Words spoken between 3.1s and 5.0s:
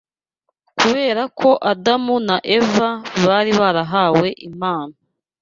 bari barahawe impano